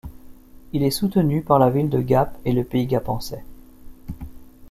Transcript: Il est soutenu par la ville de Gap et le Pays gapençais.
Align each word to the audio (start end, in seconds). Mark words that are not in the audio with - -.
Il 0.73 0.81
est 0.81 0.89
soutenu 0.89 1.43
par 1.43 1.59
la 1.59 1.69
ville 1.69 1.87
de 1.87 1.99
Gap 1.99 2.35
et 2.43 2.53
le 2.53 2.63
Pays 2.63 2.87
gapençais. 2.87 3.43